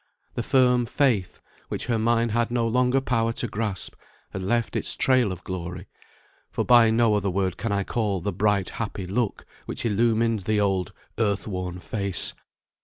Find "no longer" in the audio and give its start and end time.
2.49-2.99